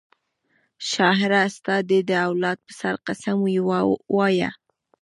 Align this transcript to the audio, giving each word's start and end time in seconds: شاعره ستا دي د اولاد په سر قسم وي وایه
شاعره 0.91 1.41
ستا 1.55 1.75
دي 1.89 1.99
د 2.09 2.11
اولاد 2.27 2.57
په 2.65 2.71
سر 2.79 2.95
قسم 3.07 3.37
وي 3.45 3.57
وایه 4.15 4.51